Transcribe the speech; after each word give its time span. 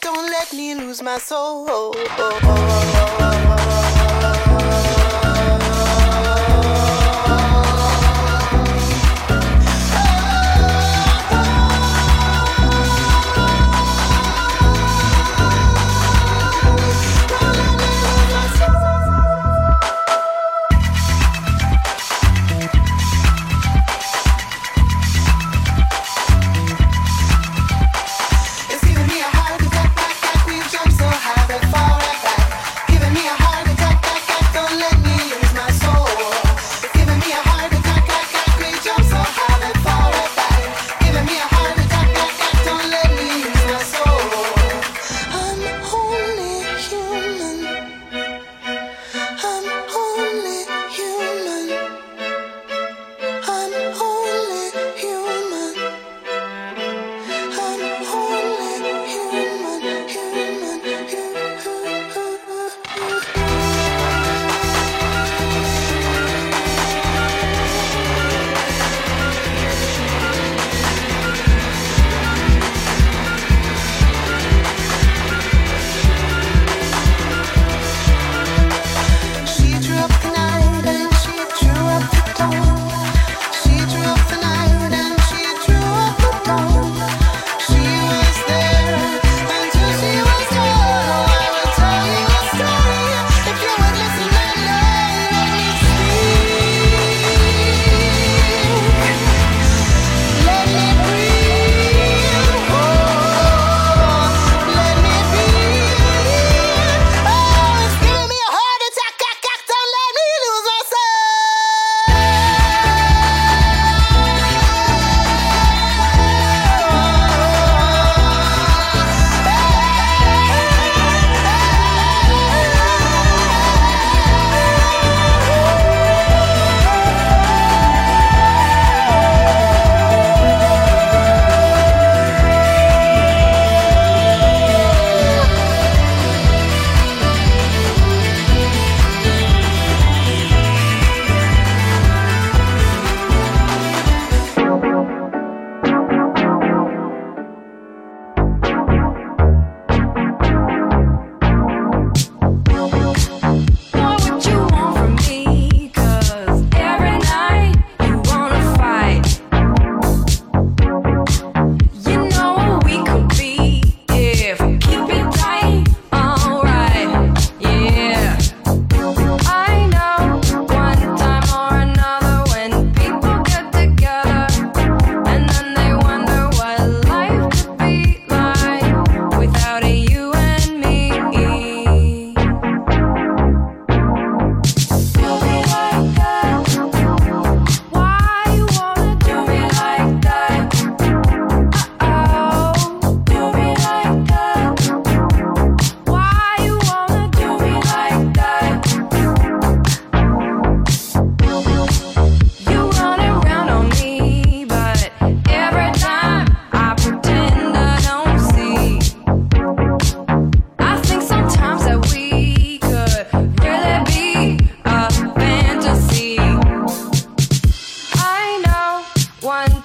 don't 0.00 0.30
let 0.30 0.52
me 0.52 0.74
lose 0.74 1.02
my 1.02 1.18
soul. 1.18 1.94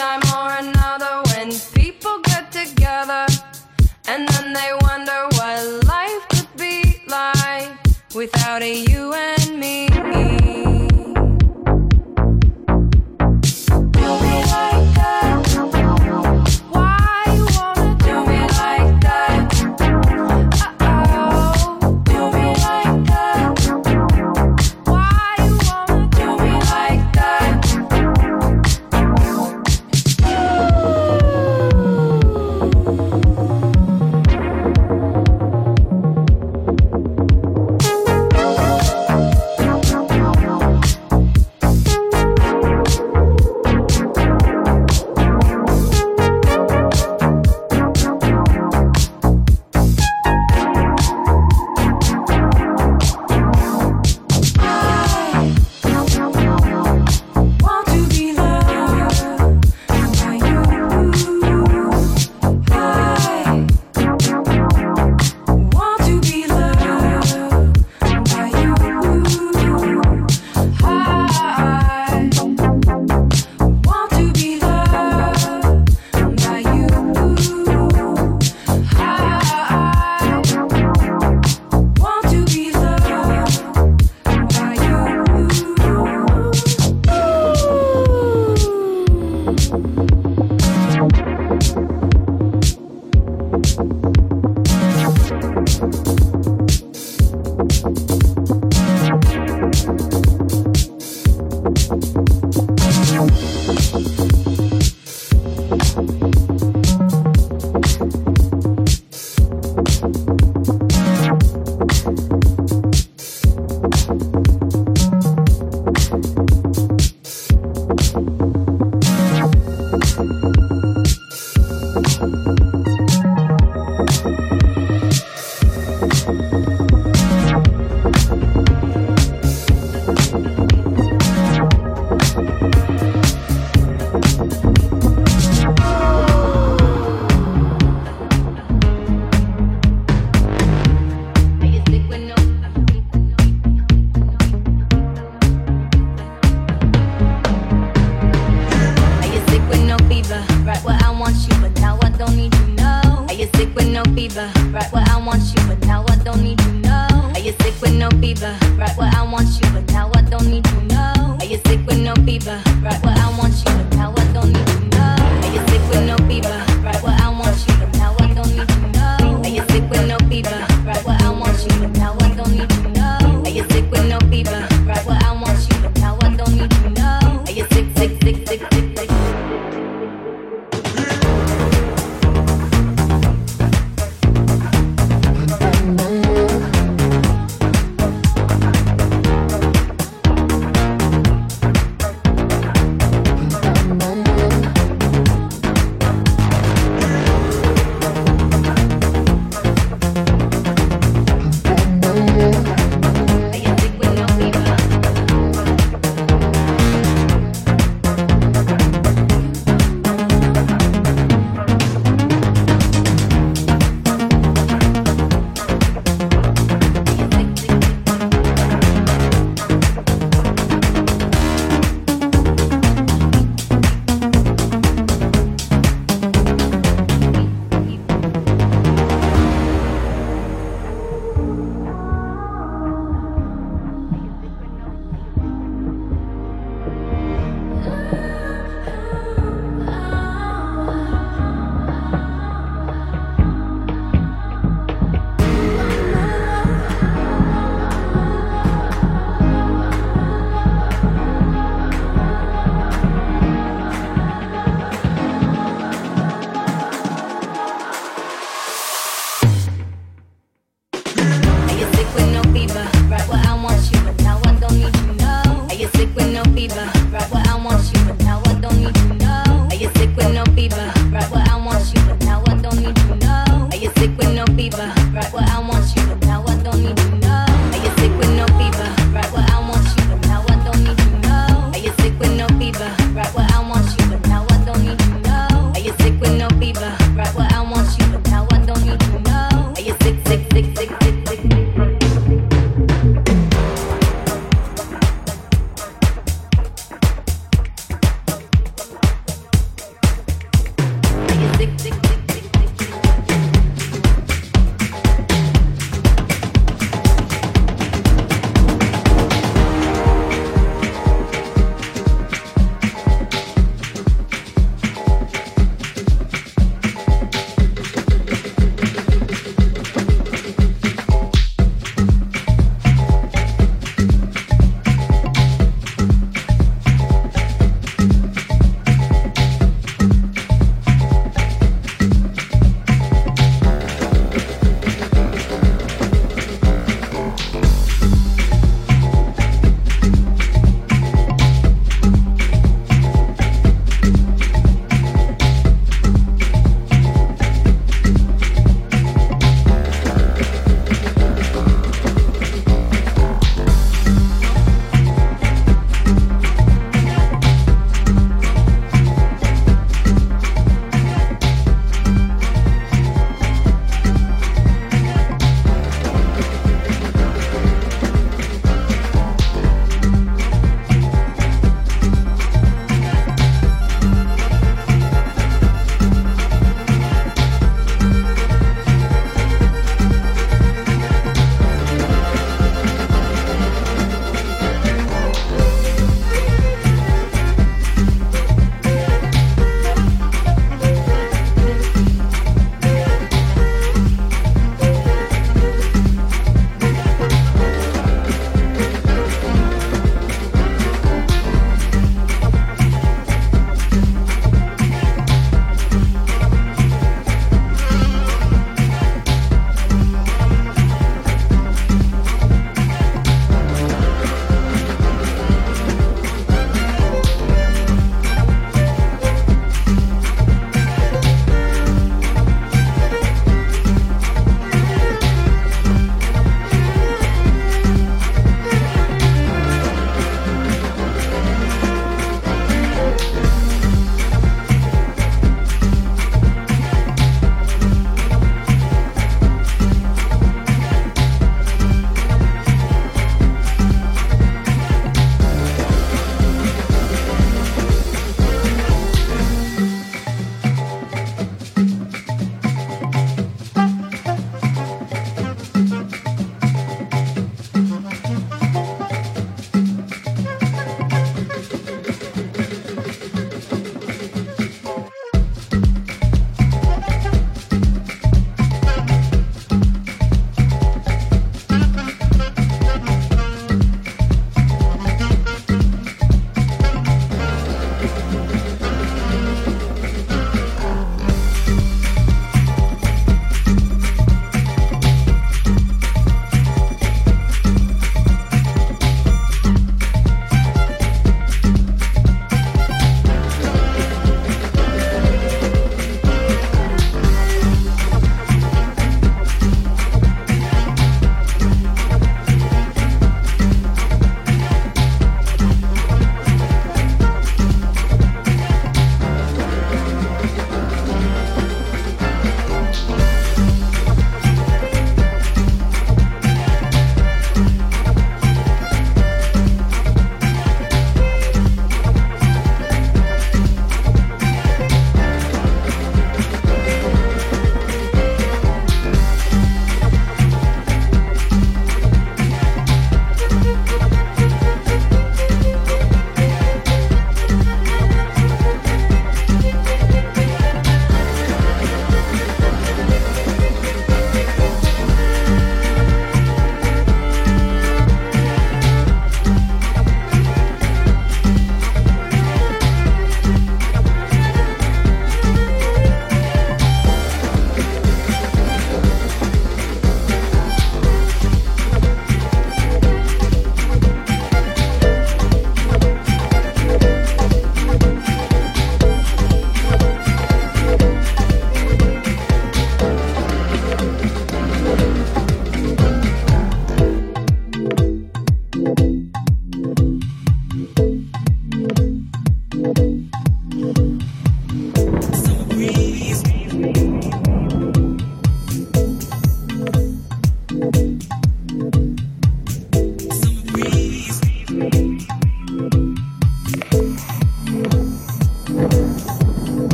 time 0.00 0.22
or 0.34 0.50
another 0.66 1.20
when 1.30 1.52
people 1.74 2.20
get 2.22 2.50
together 2.50 3.26
and 4.08 4.26
then 4.28 4.54
they 4.54 4.70
wonder 4.80 5.20
what 5.36 5.84
life 5.84 6.26
could 6.30 6.48
be 6.56 7.02
like 7.06 7.70
without 8.14 8.62
a 8.62 8.74
you 8.90 9.12
and 9.12 9.60
me. 9.60 10.39